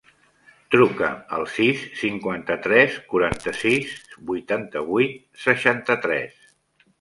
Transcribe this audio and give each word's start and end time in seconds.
Truca 0.75 1.09
al 1.39 1.43
sis, 1.55 1.83
cinquanta-tres, 1.99 2.95
quaranta-sis, 3.11 3.93
vuitanta-vuit, 4.31 5.21
seixanta-tres. 5.45 6.35